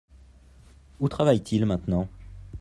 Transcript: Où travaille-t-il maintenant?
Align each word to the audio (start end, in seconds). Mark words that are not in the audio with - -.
Où 0.99 1.09
travaille-t-il 1.09 1.63
maintenant? 1.67 2.07